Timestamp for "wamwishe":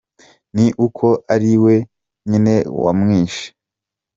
2.83-3.47